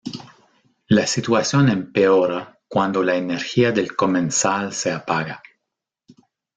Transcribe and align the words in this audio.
La 0.89 1.05
situación 1.05 1.69
empeora 1.69 2.57
cuando 2.67 3.03
la 3.03 3.15
energía 3.17 3.71
del 3.71 3.95
comensal 3.95 4.73
se 4.73 4.91
apaga. 4.91 5.43